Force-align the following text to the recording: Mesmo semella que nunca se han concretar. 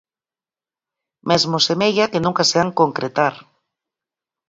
Mesmo 1.29 1.55
semella 1.67 2.09
que 2.11 2.23
nunca 2.25 2.43
se 2.49 2.57
han 2.61 2.71
concretar. 2.81 3.33